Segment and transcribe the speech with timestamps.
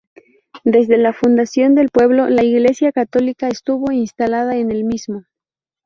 [0.63, 5.27] Desde la fundación del pueblo la Iglesia católica estuvo instalada en el mismo.